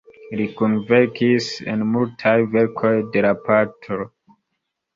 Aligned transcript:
Li 0.37 0.45
kunverkis 0.61 1.49
en 1.75 1.85
multaj 1.97 2.35
verkoj 2.57 2.95
de 3.17 3.25
la 3.29 3.37
patro. 3.47 4.11